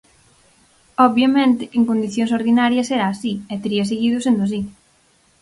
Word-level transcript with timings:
Obviamente, 1.07 1.63
en 1.77 1.83
condicións 1.89 2.33
ordinarias 2.39 2.91
era 2.97 3.05
así, 3.09 3.33
e 3.53 3.55
tería 3.63 3.89
seguido 3.91 4.17
sendo 4.25 4.41
así. 4.45 4.61